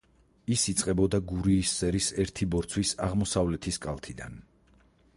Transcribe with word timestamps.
ის 0.53 0.61
იწყებოდა 0.71 1.19
გურიის 1.33 1.75
სერის 1.81 2.09
ერთი 2.25 2.49
ბორცვის 2.55 2.97
აღმოსავლეთის 3.09 3.83
კალთიდან. 3.87 4.43